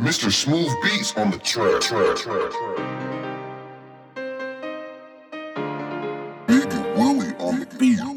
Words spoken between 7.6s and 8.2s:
the beat.